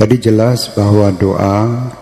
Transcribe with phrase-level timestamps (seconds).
[0.00, 1.92] Tadi jelas bahwa doa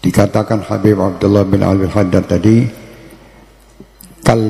[0.00, 2.64] dikatakan Habib Abdullah bin Al Haddad tadi
[4.24, 4.48] kal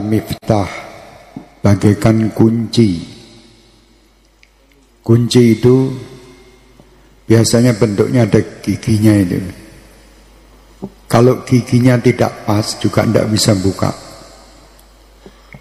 [1.59, 3.03] bagaikan kunci.
[5.03, 5.91] Kunci itu
[7.27, 9.43] biasanya bentuknya ada giginya itu.
[11.11, 13.91] Kalau giginya tidak pas juga tidak bisa buka.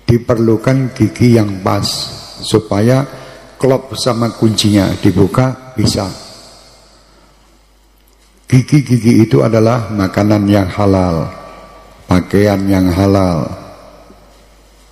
[0.05, 1.81] Diperlukan gigi yang pas
[2.45, 3.01] supaya
[3.57, 6.22] klop sama kuncinya dibuka bisa.
[8.53, 11.25] Gigi-gigi itu adalah makanan yang halal,
[12.05, 13.49] pakaian yang halal.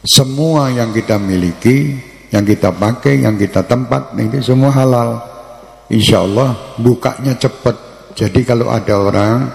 [0.01, 1.93] Semua yang kita miliki,
[2.33, 5.21] yang kita pakai, yang kita tempat, itu semua halal.
[5.93, 7.77] Insya Allah bukanya cepat.
[8.17, 9.53] Jadi kalau ada orang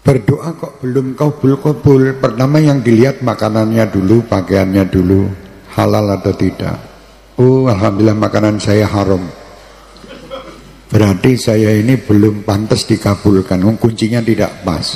[0.00, 5.28] berdoa kok belum kabul-kabul, pertama yang dilihat makanannya dulu, pakaiannya dulu,
[5.76, 6.80] halal atau tidak.
[7.36, 9.45] Oh, alhamdulillah makanan saya haram.
[10.86, 13.58] Berarti saya ini belum pantas dikabulkan.
[13.76, 14.86] Kuncinya tidak pas.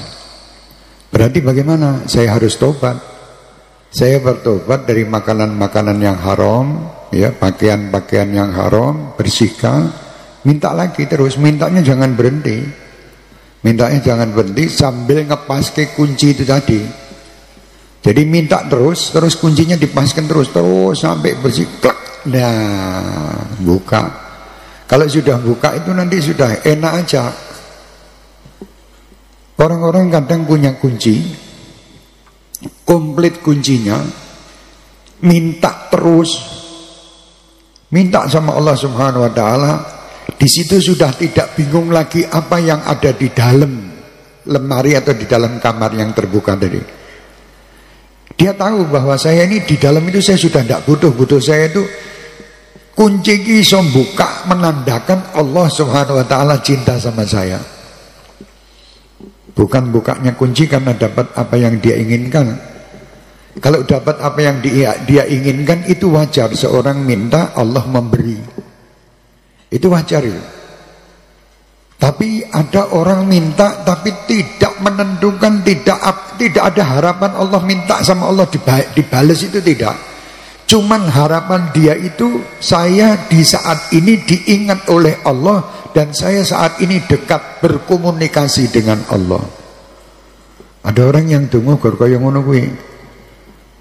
[1.11, 2.07] Berarti bagaimana?
[2.07, 2.95] Saya harus tobat.
[3.91, 6.79] Saya bertobat dari makanan-makanan yang haram,
[7.11, 9.91] ya, pakaian-pakaian yang haram, bersihkan,
[10.47, 12.63] minta lagi terus, mintanya jangan berhenti.
[13.67, 16.81] Mintanya jangan berhenti sambil ngepas ke kunci itu tadi.
[18.01, 22.25] Jadi minta terus, terus kuncinya dipaskan terus, terus sampai bersih, klak.
[22.31, 24.30] Nah, buka.
[24.91, 27.31] Kalau sudah buka itu nanti sudah enak aja.
[29.55, 31.31] Orang-orang kadang punya kunci,
[32.83, 34.03] komplit kuncinya,
[35.23, 36.43] minta terus,
[37.95, 39.73] minta sama Allah Subhanahu Wa Taala.
[40.35, 43.95] Di situ sudah tidak bingung lagi apa yang ada di dalam
[44.51, 46.83] lemari atau di dalam kamar yang terbuka tadi.
[48.35, 51.85] Dia tahu bahwa saya ini di dalam itu saya sudah tidak butuh, butuh saya itu
[53.01, 57.57] Kunci ini iso buka menandakan Allah Subhanahu wa taala cinta sama saya.
[59.57, 62.61] Bukan bukanya kunci karena dapat apa yang dia inginkan.
[63.57, 68.37] Kalau dapat apa yang dia, dia inginkan itu wajar seorang minta Allah memberi.
[69.73, 70.43] Itu wajar ya.
[71.97, 78.45] Tapi ada orang minta tapi tidak menentukan tidak tidak ada harapan Allah minta sama Allah
[78.93, 80.10] dibalas itu tidak.
[80.71, 87.03] Cuman harapan dia itu saya di saat ini diingat oleh Allah dan saya saat ini
[87.11, 89.43] dekat berkomunikasi dengan Allah.
[90.87, 92.71] Ada orang yang tunggu gor kaya ngono kuwi.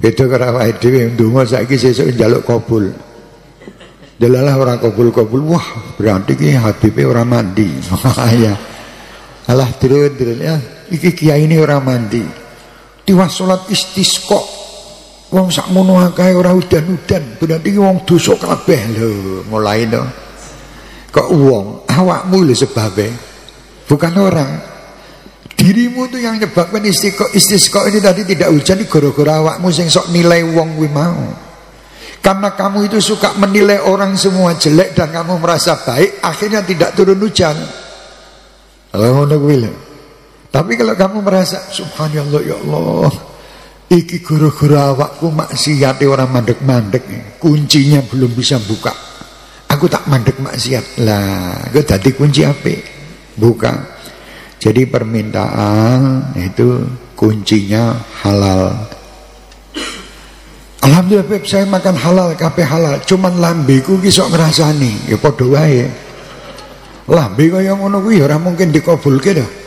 [0.02, 2.90] Beda karo awake dhewe ndonga saiki sesuk njaluk kabul.
[4.18, 7.70] Delalah orang kabul-kabul, wah berarti ki Habibe ora mandi.
[8.44, 8.58] ya.
[9.46, 10.58] Alah dirun ya,
[10.90, 12.26] iki kiai ini ora mandi.
[13.06, 14.59] Tiwas salat istisqa
[15.30, 19.10] Wong sak mono akeh ora udan-udan, berarti wong dosa kabeh lho,
[19.46, 20.02] mulai to.
[21.14, 23.14] Kok wong awakmu lho sebabe.
[23.86, 24.52] Bukan orang.
[25.54, 30.42] Dirimu tuh yang nyebabkan istiqo istisqa ini tadi tidak hujan gara-gara awakmu sing sok nilai
[30.42, 31.50] wong kuwi mau.
[32.20, 37.22] Karena kamu itu suka menilai orang semua jelek dan kamu merasa baik, akhirnya tidak turun
[37.22, 37.56] hujan.
[38.90, 39.30] Allah
[40.50, 43.14] Tapi kalau kamu merasa subhanallah ya Allah,
[43.90, 47.36] Iki guru-guru awakku maksiat orang mandek-mandek.
[47.42, 48.94] Kuncinya belum bisa buka.
[49.66, 51.02] Aku tak mandek maksiat.
[51.02, 52.70] Lah, aku tadi kunci apa?
[53.34, 53.98] Buka.
[54.62, 56.86] Jadi permintaan itu
[57.18, 58.78] kuncinya halal.
[60.86, 63.02] Alhamdulillah Beb, saya makan halal, kape halal.
[63.02, 65.90] Cuman lambiku kisok ngerasani Ya podo wae.
[67.10, 69.59] Lambi kaya ngono kuwi ya ora mungkin dikabulke dah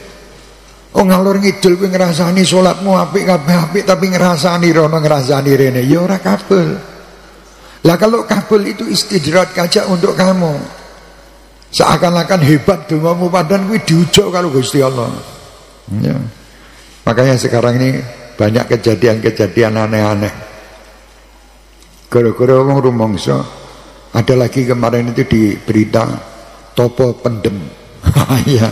[0.92, 6.04] Oh ngalor ngidul kowe ngrasani salatmu apik kabeh apik tapi ngrasani rono ngrasani rene ya
[6.04, 6.69] ora kabul.
[7.82, 10.52] Lah kalau kabul itu istidrat kaca untuk kamu.
[11.72, 15.08] Seakan-akan hebat dongamu padahal kuwi diujuk kalau Gusti Allah.
[15.96, 16.20] Ya.
[17.08, 17.96] Makanya sekarang ini
[18.37, 20.34] banyak kejadian-kejadian aneh-aneh.
[22.12, 23.40] Gara-gara wong rumangsa
[24.12, 26.05] ada lagi kemarin itu di berita
[26.76, 27.56] topo pendem.
[28.44, 28.69] ya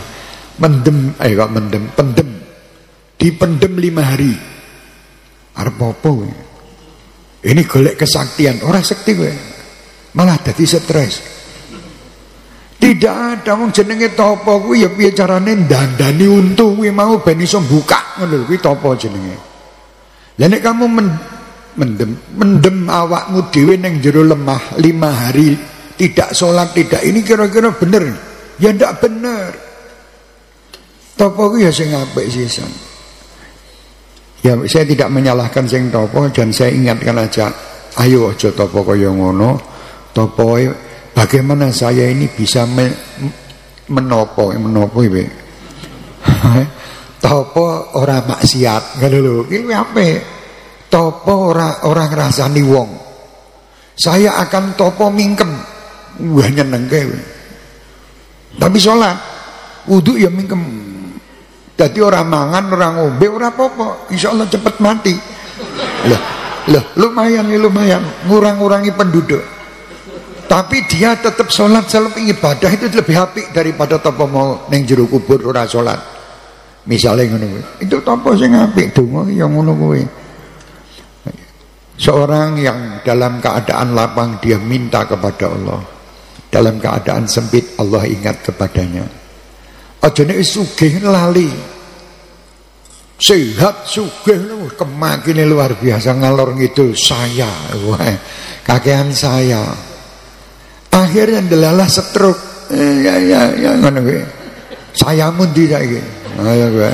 [0.61, 1.83] mendem eh kok mendem?
[1.97, 2.29] Pendem.
[3.17, 4.33] Dipendem lima hari.
[5.57, 6.11] Arep apa
[7.41, 8.61] ini golek kesaktian.
[8.61, 9.33] Orang sakti gue
[10.13, 11.13] malah jadi stres.
[12.81, 14.85] Tidak ada wong jenenge topo kuwi.
[14.85, 16.93] Ya piye carane dandani untu kuwi?
[16.93, 19.37] Mau ben iso buka ngono kuwi topo jenenge.
[20.41, 21.07] Nek kamu men,
[21.77, 25.53] mendem mendem awakmu dhewe ning jero lemah lima hari
[25.97, 28.05] tidak sholat tidak ini kira-kira bener.
[28.61, 29.40] Ya ndak bener
[31.21, 32.65] Topo ya sing apik sisan.
[34.41, 37.53] Ya saya tidak menyalahkan sing topo dan saya ingatkan aja,
[38.01, 39.61] ayo aja topo kaya ngono.
[40.17, 40.57] Topo
[41.13, 42.89] bagaimana saya ini bisa me,
[43.93, 45.21] menopo menopo ibu
[47.29, 48.97] topo ora maksiat.
[48.97, 50.17] Ngono lho iki apa
[50.89, 52.89] topo ora ora ngrasani wong.
[53.93, 55.53] Saya akan topo mingkem.
[56.33, 57.29] Wah nyenengke
[58.59, 59.15] tapi sholat
[59.87, 60.90] wudhu ya mingkem
[61.79, 64.11] jadi orang mangan orang ngombe orang apa-apa.
[64.11, 65.15] Insyaallah cepat mati.
[66.05, 66.21] Lah
[66.69, 68.03] lah lumayan nih lumayan.
[68.27, 69.43] Ngurang-ngurangi penduduk.
[70.51, 75.39] Tapi dia tetap sholat selalu ibadah itu lebih apik daripada topo mau neng jero kubur
[75.47, 75.95] ora sholat.
[76.91, 80.03] Misalnya ngono itu topo sing apik donga yang ngono kuwi.
[82.01, 85.81] Seorang yang dalam keadaan lapang dia minta kepada Allah.
[86.51, 89.20] Dalam keadaan sempit Allah ingat kepadanya
[90.01, 91.49] aja nek sugih lali.
[93.21, 97.49] Sehat sugih kemakine luar biasa ngalor ngidul saya.
[97.85, 98.01] Wah
[98.65, 99.61] kakean saya.
[100.89, 102.35] Akhirnya delalah setruk.
[102.73, 104.21] Eh, ya ya ya ngono kuwi.
[104.91, 106.01] Saya mun tidak iki
[106.41, 106.93] ayo gue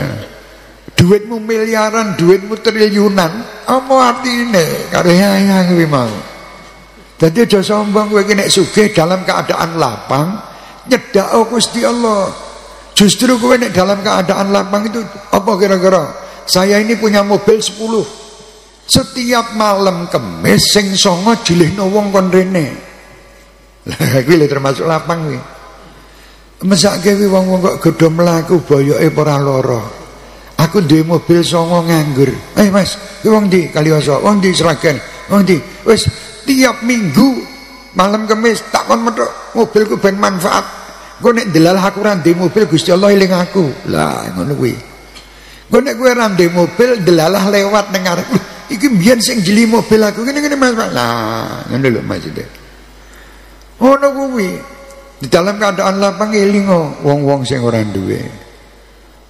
[0.97, 3.31] duitmu miliaran duitmu triliunan.
[3.65, 4.91] Apa artine?
[4.91, 6.11] Karo ya ya kuwi mau.
[7.17, 10.37] Jadi aja sombong kowe nek sugih dalam keadaan lapang
[10.85, 12.46] nyedak Gusti Allah
[12.97, 14.97] justru kowe nek dalam keadaan lapang itu
[15.29, 16.09] apa kira-kira
[16.49, 17.77] saya ini punya mobil 10
[18.89, 22.87] setiap malam kemis sing songo jilihno wong kon rene
[23.87, 25.39] lah kuwi termasuk lapang kuwi.
[26.67, 29.81] Mesake kuwi wong-wong kok gedhe mlaku boyoke ora lara.
[30.57, 32.33] Aku duwe mobil songo nganggur.
[32.57, 34.19] Eh Mas, kuwi wong ndi Kaliwasa?
[34.19, 34.97] Wong ndi Sragen?
[35.31, 35.55] Wong ndi?
[36.47, 37.43] Tiap minggu
[37.95, 40.86] malam kemis tak kon metok mobilku ben manfaat.
[41.17, 43.89] Engko nek delal aku ndek mobil Gusti Allah eling aku.
[43.89, 44.73] Lah ngono kuwi.
[45.67, 48.27] Engko nek kowe ora mobil delalah lewat ning arep.
[48.67, 50.77] Iki mbiyen sing jeli mobil aku ngene-ngene Mas.
[50.77, 52.45] Lah ngono lho maksudnya.
[53.81, 54.49] Ngono kuwi.
[55.17, 58.21] Di dalam keadaan lapang elingo wong-wong sing ora duwe.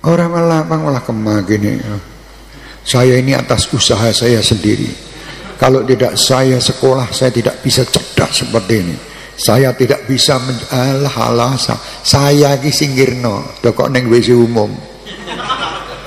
[0.03, 1.79] Orang lapang malah kemagene.
[2.83, 4.91] Saya ini atas usaha saya sendiri.
[5.55, 8.95] Kalau tidak saya sekolah saya tidak bisa cerdas seperti ini.
[9.37, 10.41] Saya tidak bisa
[10.73, 11.53] alah alah
[12.01, 14.73] saya ki singgirno dokok neng WC umum.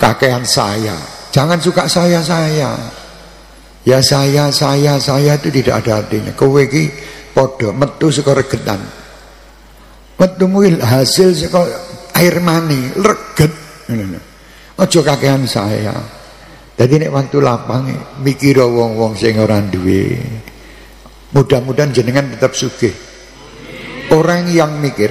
[0.02, 0.98] Kakean saya.
[1.30, 2.74] Jangan suka saya saya.
[3.86, 6.34] Ya saya saya saya itu tidak ada artinya.
[6.34, 6.84] Kowe ki
[7.30, 8.82] Podo metu saka regetan
[10.18, 11.62] metu muil hasil saka
[12.18, 13.54] air mani reget
[14.76, 15.94] aja kakean saya
[16.74, 17.86] jadi nek waktu lapang
[18.20, 20.18] mikir wong-wong sing ora duwe
[21.30, 22.92] mudah-mudahan jenengan tetap sugih
[24.14, 25.10] orang yang mikir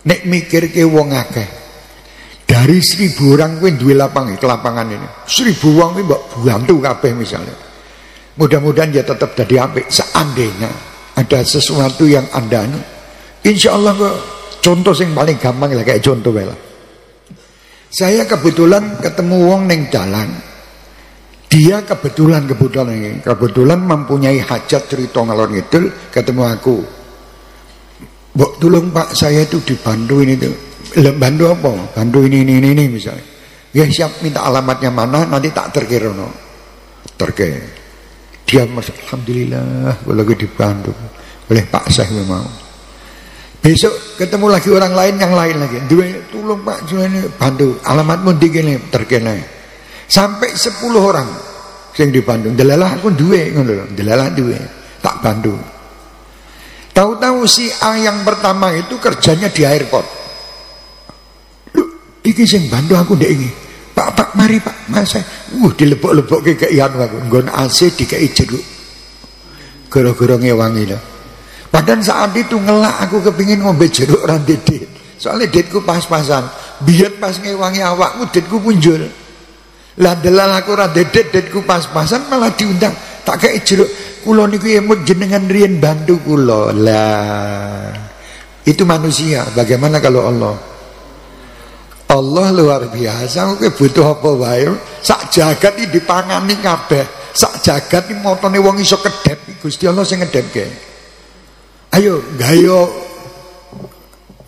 [0.00, 1.48] nek mikir ke wong akeh
[2.48, 5.08] dari seribu orang kuwi duwe lapangan kelapangan ini.
[5.22, 7.54] Seribu wong kuwi mbok bantu kabeh misalnya.
[8.34, 9.86] Mudah-mudahan ya tetap jadi apik.
[9.86, 10.70] Seandainya
[11.14, 12.66] ada sesuatu yang anda
[13.46, 14.14] insya Allah kok
[14.64, 16.58] contoh yang paling gampang lah kayak contoh lah.
[17.90, 20.30] Saya kebetulan ketemu wong neng jalan
[21.50, 26.76] dia kebetulan kebetulan kebetulan mempunyai hajat cerita ngalor ngidul ketemu aku
[28.40, 30.56] Bok tolong pak saya itu dibantu ini tuh.
[31.20, 31.92] Bantu apa?
[31.92, 33.20] Bantu ini ini ini, misalnya.
[33.70, 36.26] Ya siap minta alamatnya mana nanti tak terkira no
[37.14, 37.62] terkira
[38.42, 40.90] dia masuk alhamdulillah gue lagi dibantu.
[41.46, 42.42] Oleh Pak Syekh memang
[43.62, 45.78] besok ketemu lagi orang lain yang lain lagi.
[45.86, 46.02] Dua
[46.34, 47.78] tolong Pak ini bantu.
[47.78, 49.38] Alamatmu di gini terkena
[50.10, 51.28] sampai 10 orang
[51.94, 52.50] yang dibantu.
[52.50, 54.58] Delalah aku dua ngono delalah dua
[54.98, 55.54] tak bantu
[57.00, 60.04] tahu-tahu si A yang pertama itu kerjanya di airport
[61.72, 61.88] lu
[62.20, 63.50] iki sing bantu aku dek ini
[64.00, 65.12] Pak, Pak, mari Pak, mas.
[65.12, 67.20] Uh, dilebok-lebok ke keian aku.
[67.28, 68.64] Nggon AC dikei jeruk.
[69.92, 71.02] Gara-gara ngewangi lah.
[71.68, 74.88] Padahal saat itu ngelak aku kepingin ngombe jeruk rantai dit.
[75.20, 76.48] Soalnya ditku pas-pasan.
[76.80, 79.04] Biar pas ngewangi awakmu ditku muncul.
[80.00, 82.96] Lah delal aku rantai dit, ditku pas-pasan malah diundang.
[83.20, 83.90] Tak kayak jeruk.
[84.20, 86.72] Kulo niku emut jenengan rian bantu kulo.
[86.72, 87.88] Lah.
[88.64, 89.48] Itu manusia.
[89.56, 90.70] Bagaimana kalau Allah?
[92.10, 94.66] Allah luar biasa kowe butuh apa wae
[94.98, 100.18] sak jagat iki dipangani kabeh sak jagat iki motone wong iso kedep Gusti Allah sing
[100.18, 100.66] ngedepke
[101.94, 102.90] ayo gayo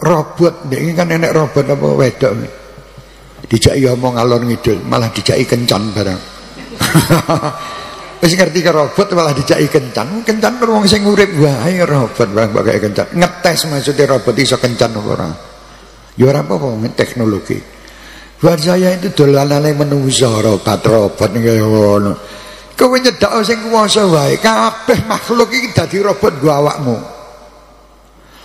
[0.03, 2.33] robot ini kan nenek robot apa wedok
[3.47, 6.21] dijaki omong alon ngidul malah dijaki kencan barang
[8.23, 12.55] wis ngerti ke robot malah dijaki kencan kencan per wong sing urip wae robot barang
[12.55, 15.31] pakai kencan ngetes maksudnya robot iso kencan apa ora
[16.13, 17.57] Ya ora apa-apa teknologi.
[18.43, 22.13] Buat saya itu dolanane menungso robot robot kaya ngono.
[22.77, 26.97] Kowe nyedak sing kuwasa wae, kabeh makhluk iki dadi robot gua awakmu.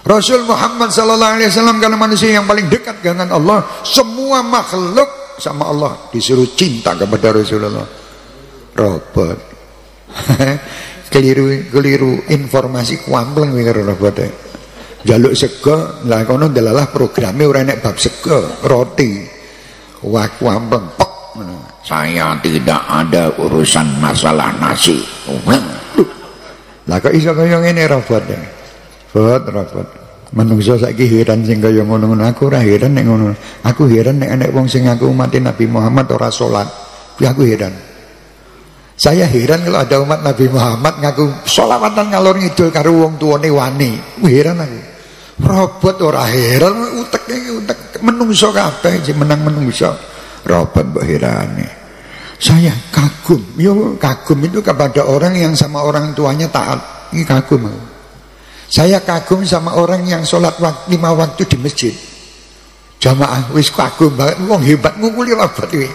[0.07, 5.67] Rasul Muhammad sallallahu alaihi wasallam karena manusia yang paling dekat dengan Allah, semua makhluk sama
[5.67, 7.87] Allah disuruh cinta kepada Rasulullah.
[8.77, 9.56] Robot.
[11.13, 14.19] keliru keliru informasi kuampleng karo robot.
[15.07, 19.23] Jaluk sego, lah kono delalah programnya ora nek bab sego, roti.
[20.03, 21.11] Wah kuampleng pek.
[21.87, 24.99] Saya tidak ada urusan masalah nasi.
[26.87, 28.23] Lah kok iso kaya ngene robot.
[29.15, 29.87] Robot robot.
[30.35, 33.31] Manungsa saiki heran sing kaya ngono-ngono aku ora heran nek ngono.
[33.63, 36.67] Aku heran nek enek wong sing ngaku umat Nabi Muhammad ora salat.
[37.15, 37.86] Aku heran.
[38.97, 43.93] Saya heran kalau ada umat Nabi Muhammad ngaku sholawatan ngalor ngidul karo wong tuane wani.
[44.25, 44.79] Heran aku.
[45.37, 49.93] Robot ora heran utek utek menungso kabeh menang menungso.
[50.41, 51.67] Robot mbok herane.
[52.41, 53.53] Saya kagum.
[53.61, 57.13] Yo kagum itu kepada orang yang sama orang tuanya taat.
[57.13, 57.81] Ini kagum aku.
[58.65, 61.93] Saya kagum sama orang yang sholat waktu, lima waktu di masjid.
[62.97, 65.85] Jamaah wis kagum banget, wong hebat ngukuli robot iki.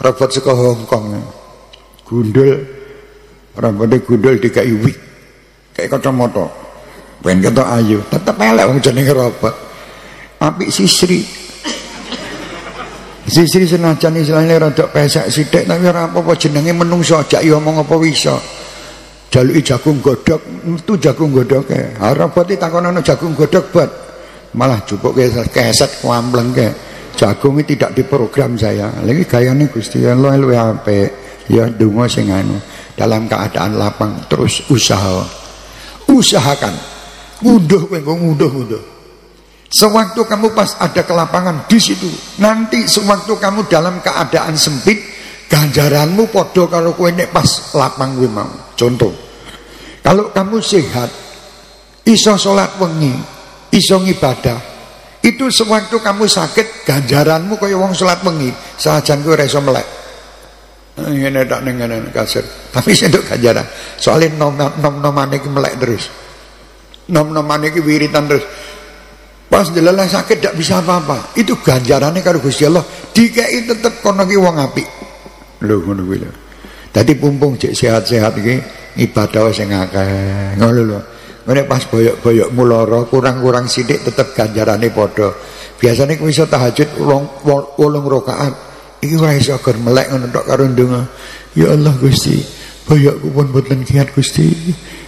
[0.00, 1.44] Robot saka Hong Kong.
[2.06, 2.62] Gundul.
[3.56, 4.96] Robotnya gundul dikai wig.
[5.74, 6.46] Kayak kacamata.
[7.20, 9.54] Ben kata ayu, tetep elek wong jenenge robot.
[10.38, 11.24] Apik sisri.
[13.26, 17.98] Sisri senajan istilahnya rada pesek sithik tapi ora apa-apa jenenge menungso ajak yo omong apa
[17.98, 18.38] bisa
[19.34, 23.90] jaluki jagung godok itu jagung godok ke harapati takonono jagung godok buat
[24.54, 26.70] malah cukup ke keset kuambleng ke
[27.18, 32.58] jagung tidak diprogram saya lagi gayanya Gusti Allah lu apa ya dungo sing anu
[32.94, 35.24] dalam keadaan lapang terus usaha.
[36.06, 36.74] Usahakan.
[37.44, 38.96] Mudah kowe mudah mudah
[39.70, 42.08] sewaktu kamu pas ada kelapangan di situ.
[42.40, 44.98] Nanti sewaktu kamu dalam keadaan sempit
[45.50, 48.50] ganjaranmu podo kalau kowe nek pas lapang kowe mau.
[48.78, 49.12] Contoh
[50.02, 51.10] kalau kamu sehat
[52.06, 53.14] iso salat wengi
[53.74, 54.58] iso ngibadah
[55.26, 59.86] itu sewaktu kamu sakit ganjaranmu kaya wong salat wengi sajan kowe ora melek
[60.96, 61.60] ngene tak
[62.12, 62.44] kasir.
[62.72, 63.64] Tapi sentuk ganjaran.
[64.00, 66.08] Soalnya nom nom nomane iki melek terus.
[67.12, 68.44] Nom nomane iki wiritan terus.
[69.46, 71.36] Pas delalah sakit tidak bisa apa-apa.
[71.38, 72.82] Itu ganjarannya karo Gusti Allah.
[73.12, 74.88] Dikei tetep kono ki wong apik.
[75.62, 76.30] Lho ngono lho.
[76.90, 78.56] Dadi pumpung sehat-sehat iki
[79.04, 80.56] ibadah sing akeh.
[80.58, 81.00] Ngono lho.
[81.46, 85.30] Ngene pas boyok-boyok mulara kurang-kurang sithik tetep ganjarane padha.
[85.76, 86.88] Biasane kuwi iso tahajud
[87.76, 88.75] wolong rakaat
[89.06, 91.02] iki ora iso agar melek ngono tok karo ndonga
[91.54, 92.42] ya Allah Gusti
[92.90, 94.50] boyokku pun boten kiat Gusti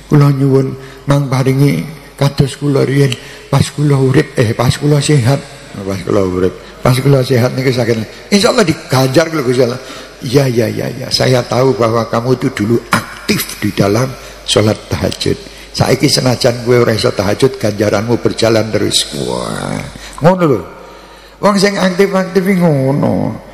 [0.07, 0.73] kula nyuwun
[1.11, 1.83] mang paringi
[2.15, 3.11] kados kula riyen
[3.51, 5.43] pas kula urip eh pas kula sehat
[5.83, 9.83] pas kula urip pas kula sehat niki sakit insyaallah diganjar kula Gusti Allah
[10.19, 14.11] Ya ya ya ya, saya tahu bahwa kamu itu dulu aktif di dalam
[14.43, 15.39] sholat tahajud.
[15.71, 19.07] Saiki senajan gue ora iso tahajud ganjaranmu berjalan terus.
[19.15, 19.79] Wah,
[20.19, 20.61] ngono lho.
[21.39, 23.47] Wong sing aktif-aktif ngono.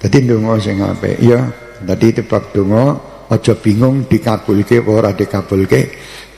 [0.00, 1.44] Dadi ndonga sing apik ya.
[1.84, 2.96] Dadi itu bab donga
[3.28, 5.80] aja bingung dikabulke apa ora dikabulke.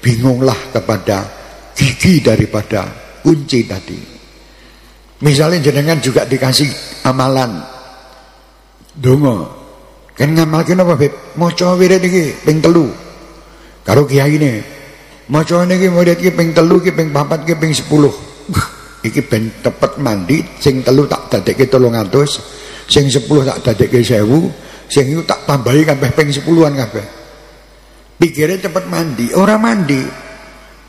[0.02, 1.22] Bingunglah kepada
[1.78, 2.90] gigi daripada
[3.22, 3.98] kunci tadi.
[5.22, 6.66] Misalnya jenengan juga dikasih
[7.06, 7.62] amalan
[8.98, 9.62] donga
[10.12, 11.12] Kan ngamalke napa, Beb?
[11.40, 12.92] Maca wirid iki ping telu.
[13.80, 14.60] Karo kiyaine.
[15.32, 17.88] Maca niki wirid iki ping telu iki ping papat iki ping 10.
[19.08, 22.12] iki ben tepet mandi, sing telu tak dadekke 300,
[22.86, 27.06] sing 10 tak dadekke 1000, sing iku tak tambahi kabeh ping 10-an kabeh.
[28.18, 29.98] Pikirnya cepet mandi, ora mandi.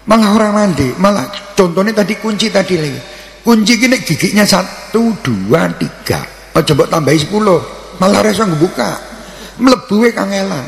[0.03, 3.01] Malah ora mandi, malah contohnya tadi kunci tadi lagi.
[3.43, 6.19] Kunci gini giginya satu, dua, tiga.
[6.53, 7.59] Oh, coba tambahi sepuluh,
[7.97, 9.13] malah rasa ngebuka
[9.57, 10.65] mlebu kangelan.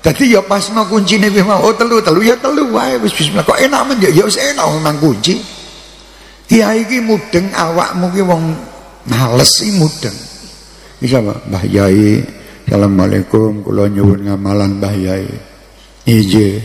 [0.00, 3.60] Dadi ya pasno kuncine wis mau oh telu telu ya telu wae wis bismillah kok
[3.60, 5.36] enak men ya ya wis enak nang kunci.
[6.48, 8.42] Kiai iki mudeng awakmu ki wong
[9.12, 10.16] males iki mudeng.
[11.00, 12.20] Bisa Pak Mbah Yai
[12.70, 15.26] Assalamualaikum kula nyuwun ngamalan Mbah Yai.
[16.06, 16.62] Ije.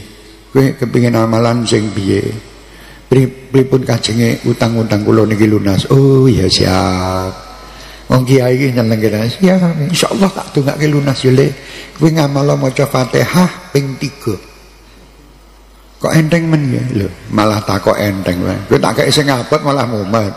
[0.54, 2.22] Kowe kepengin amalan sing piye?
[3.10, 5.89] Pripun kajenge utang-utang kula niki lunas.
[5.89, 7.34] Oh ya siap.
[8.06, 9.58] Wong kiai iki nyeneng kira ya
[9.89, 11.50] insyaallah tak dongake lunas yo le.
[11.98, 16.06] Kuwi ngamal maca Fatihah ping 3.
[16.06, 18.54] Kok enteng men ya lho, malah tak kok enteng wae.
[18.70, 20.30] Kowe tak kek sing abot malah mumet.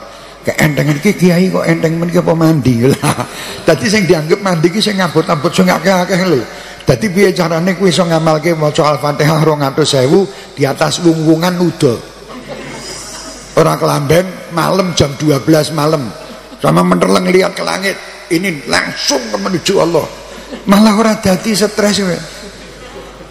[0.47, 3.27] Keentengan iki kiai kok enteng men ki apa mandi lah.
[3.67, 6.41] Dadi sing dianggap mandi ki sing abot-abot sing akeh-akeh lho.
[6.89, 11.95] Dadi piye carane kuwi iso ngamalke maca Al-Fatihah 200.000 di atas wungwungan uda.
[13.61, 16.09] Ora kelamben malam jam 12 malam
[16.59, 17.95] sama menerleng lihat ke langit
[18.35, 20.07] ini langsung menuju Allah
[20.67, 22.03] malah orang jadi stres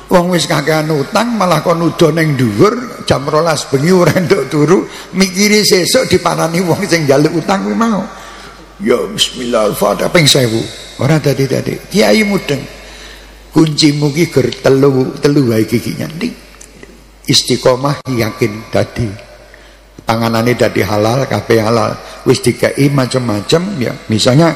[0.08, 4.16] Wong wis kakean utang malah kon nuduh ning dhuwur jam 12 bengi ora
[4.48, 8.08] turu mikiri sesuk dipanani wong sing njaluk utang kuwi mau.
[8.80, 11.04] Ya bismillah al-fatihah ping 1000.
[11.04, 11.92] Ora dadi-dadi.
[11.92, 12.64] Kiai mudeng.
[13.52, 16.30] Kuncimu ki ger telu telu wae iki nyanti.
[17.28, 19.10] Istiqomah yakin dadi.
[20.08, 21.92] Tanganane dadi halal, kabeh halal.
[22.24, 23.92] Wis dikai macam-macam ya.
[24.08, 24.56] Misalnya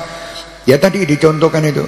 [0.63, 1.83] ya tadi dicontohkan itu.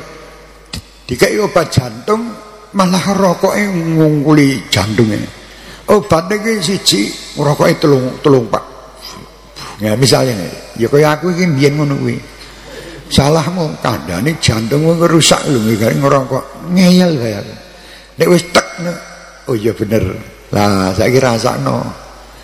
[1.07, 2.27] Dikai obat jantung
[2.73, 5.43] malah rokoknya ngungkuli jantungnya
[5.89, 7.01] obatnya ki siji
[7.39, 8.63] rokoknya telung telung pak.
[9.81, 10.37] Ya misalnya
[10.79, 12.17] ya kaya aku ini biar ngono kuwi.
[13.11, 16.71] Salahmu kandane jantungmu rusak lho gara ngerokok.
[16.71, 17.39] Ngeyel kaya
[18.17, 18.65] nek wis tek
[19.49, 20.03] oh iya bener.
[20.53, 21.81] Lah saya kira no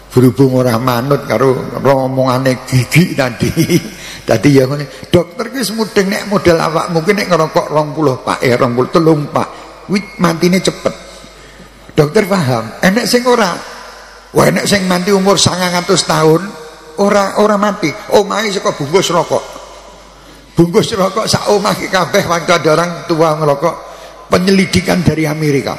[0.10, 3.50] berhubung orang manut karo omongane gigi tadi.
[4.30, 4.70] Tadi ya
[5.10, 9.69] dokter ki semudeng nek model awak mungkin nek ngerokok 20 pak eh 20 telung pak
[9.90, 10.94] wit mantine cepet.
[11.98, 12.80] Dokter paham.
[12.80, 13.52] Enek sing ora
[14.32, 16.42] wah enek sing mati umur 900 tahun
[17.02, 19.44] ora ora mati omahe saka bungkus rokok.
[20.56, 23.76] Bungkus rokok sak omah kabeh waktu ada orang tua ngerokok
[24.32, 25.76] penyelidikan dari Amerika.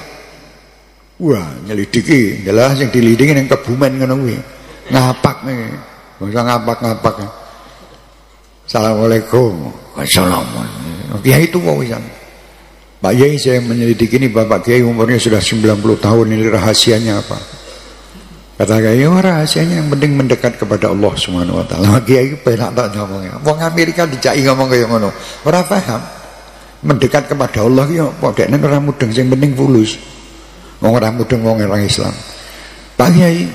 [1.21, 2.45] Wah nyelidiki.
[2.45, 4.37] Jelas yang dilidiki yang kebumen ngono kuwi.
[4.91, 5.61] Ngapak nih.
[6.21, 7.17] Usah ngapak-ngapak.
[8.69, 9.73] Assalamualaikum.
[9.97, 12.20] Wassalamualaikum Kiai itu wisan
[13.01, 17.41] Pak Yai saya menyelidiki ini Bapak Kiai umurnya sudah 90 tahun ini rahasianya apa?
[18.61, 21.97] Kata Kiai, oh, rahasianya yang penting mendekat kepada Allah Subhanahu wa taala.
[22.05, 23.41] Kiai penak tak ngomongnya.
[23.41, 25.09] Wong Amerika dicai ngomong kaya ngono.
[25.49, 25.97] Ora paham.
[26.85, 29.97] Mendekat kepada Allah ya apa dekne ora mudeng sing penting fulus.
[30.85, 32.13] Wong ora mudeng wong orang Islam.
[33.01, 33.49] Pak Kiai,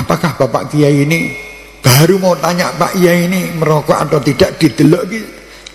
[0.00, 1.36] apakah Bapak Kiai ini
[1.84, 5.20] baru mau tanya Pak Kiai ini merokok atau tidak didelok iki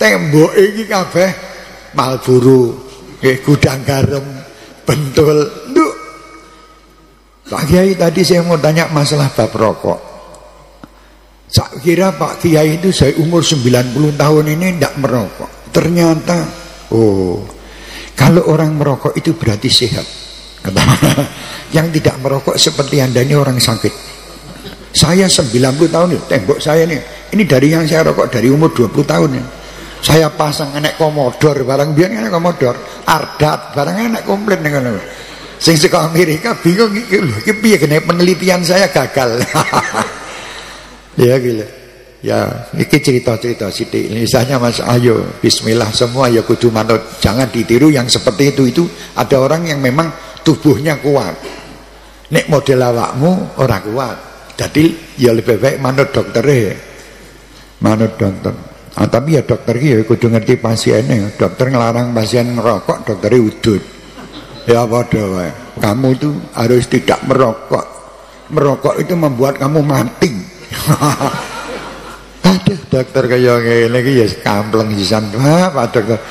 [0.01, 1.29] tembok iki kabeh
[1.93, 2.92] Malburu
[3.23, 4.25] eh, gudang garam,
[4.83, 5.93] bentul, nduk.
[7.47, 9.99] Pak Kiai tadi saya mau tanya masalah bab rokok.
[11.47, 15.51] Saya kira Pak Kiai itu saya umur 90 tahun ini tidak merokok.
[15.69, 16.37] Ternyata,
[16.91, 17.45] oh,
[18.17, 20.05] kalau orang merokok itu berarti sehat.
[21.75, 23.91] yang tidak merokok seperti anda ini orang sakit.
[24.95, 26.95] Saya 90 tahun ini, tembok saya ini,
[27.35, 29.62] ini dari yang saya rokok dari umur 20 tahun ini
[30.03, 32.75] saya pasang enek komodor barang biar enek komodor
[33.07, 34.99] ardat barang enek komplain dengan
[35.63, 39.39] sing saka Amerika bingung iki lho iki piye kene penelitian saya gagal.
[41.13, 41.61] Ya gila
[42.25, 44.09] ya iki cerita-cerita sithik.
[44.09, 47.21] Misalnya Mas Ayo bismillah semua ya kudu manut.
[47.21, 50.09] Jangan ditiru yang seperti itu itu ada orang yang memang
[50.41, 51.37] tubuhnya kuat.
[52.33, 54.17] Nek model awakmu orang kuat.
[54.57, 56.41] Jadi ya lebih baik manut dokter
[57.77, 61.33] manut dokter Ah, tapi ya dokter ya kudu ngerti pasiennya.
[61.33, 63.81] Dokter ngelarang pasien ngerokok, dokter udut.
[64.69, 65.49] Ya padha wae.
[65.81, 67.81] Kamu itu harus tidak merokok.
[68.53, 70.29] Merokok itu membuat kamu mati.
[72.53, 75.25] Aduh, dokter kaya ngene iki ya kampleng sisan.
[75.41, 76.21] Wah, Pak dokter.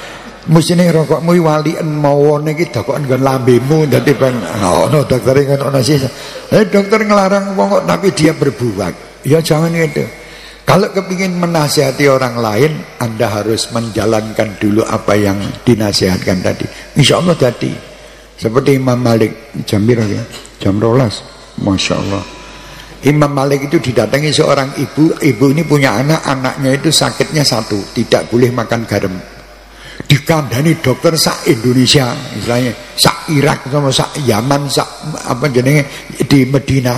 [0.43, 4.35] Mestine rokokmu walien mawon iki dokokan nggon lambemu dadi ben
[4.67, 5.99] oh, no dokter ngono sih.
[6.51, 9.23] Eh dokter ngelarang wong tapi dia berbuat.
[9.27, 10.03] Ya jangan gitu.
[10.63, 12.73] Kalau kepingin menasihati orang lain,
[13.03, 16.67] Anda harus menjalankan dulu apa yang dinasihatkan tadi.
[16.97, 17.73] Insya Allah tadi.
[18.39, 20.23] Seperti Imam Malik, jam ya?
[20.63, 21.23] Jam rolas.
[21.59, 22.25] Masya Allah.
[23.03, 28.31] Imam Malik itu didatangi seorang ibu, ibu ini punya anak, anaknya itu sakitnya satu, tidak
[28.31, 29.15] boleh makan garam.
[30.07, 34.89] Dikandani dokter sak Indonesia, misalnya sak Irak sama sak Yaman, sak
[35.27, 36.95] apa jenenge di Medina.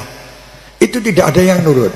[0.77, 1.92] Itu tidak ada yang nurut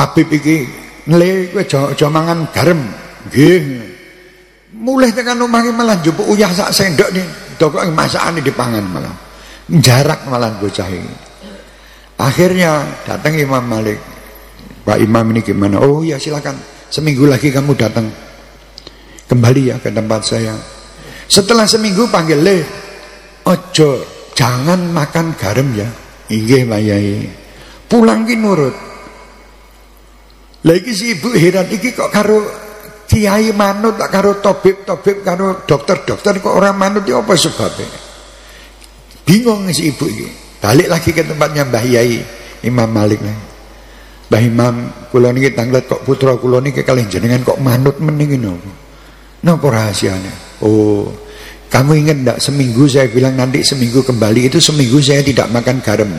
[0.00, 0.64] tabib iki
[1.12, 1.60] nle kowe
[1.92, 2.80] aja mangan garam.
[3.28, 3.60] Nggih.
[4.80, 7.26] Mulih tekan omah malah njupuk uyah sak sendok nih
[7.60, 9.12] dokok masakane dipangan malah.
[9.68, 11.30] Jarak malah bocah ini
[12.20, 13.96] akhirnya datang Imam Malik.
[14.84, 15.80] Pak Imam ini gimana?
[15.80, 16.56] Oh ya silakan.
[16.92, 18.08] Seminggu lagi kamu datang
[19.24, 20.54] kembali ya ke tempat saya.
[21.30, 22.56] Setelah seminggu panggil le
[23.48, 23.90] ojo
[24.36, 25.88] jangan makan garam ya.
[26.30, 27.26] Inggih Pak Yai.
[27.90, 28.89] Pulang ki nurut
[30.60, 32.44] lagi si ibu heran iki kok karo
[33.08, 37.88] kiai manut tak karo tabib tabib karo dokter dokter kok orang manut itu apa sebabnya?
[39.24, 40.28] Bingung si ibu ini
[40.60, 42.20] balik lagi ke tempatnya Mbah Yai
[42.68, 43.38] Imam Malik nih.
[44.28, 44.74] Mbah Imam
[45.08, 48.70] kula niki tanglet kok putra kula niki kalih jenengan kok manut mending nopo
[49.40, 50.60] napa rahasianya?
[50.60, 51.08] Oh
[51.72, 56.12] kamu ingat enggak seminggu saya bilang nanti seminggu kembali itu seminggu saya tidak makan garam.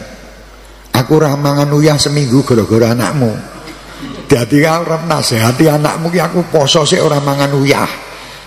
[0.92, 3.61] Aku ramangan uyah seminggu gara-gara anakmu
[4.32, 7.92] jadi orang nasihati anakmu ki aku poso sih orang mangan uyah.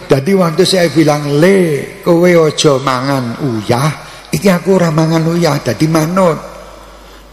[0.08, 3.92] Jadi waktu saya bilang le kowe ojo mangan uyah.
[4.32, 6.40] Iki aku ora mangan uyah dadi manut.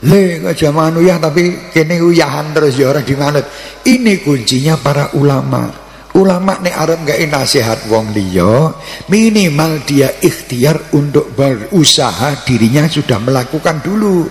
[0.04, 3.48] Le aja mangan uyah tapi kene uyahan terus ya ora dimanut.
[3.88, 5.72] Ini kuncinya para ulama.
[6.12, 8.68] Ulama nek arep gawe nasihat wong liya
[9.08, 14.28] minimal dia ikhtiar untuk berusaha dirinya sudah melakukan dulu.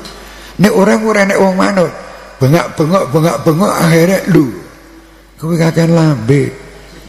[0.61, 2.10] Nek orang ora nek wong manut
[2.41, 4.49] bengak-bengok bengak-bengok akhirnya lu
[5.37, 6.49] kowe kakean lambe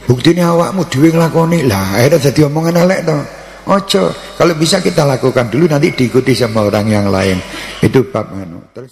[0.03, 3.17] buktine awakmu dhewe nglakoni lah akhirnya jadi omongan elek to
[3.61, 4.09] Ojo,
[4.41, 7.37] kalau bisa kita lakukan dulu nanti diikuti sama orang yang lain.
[7.77, 8.57] Itu bab anu.
[8.73, 8.89] Terus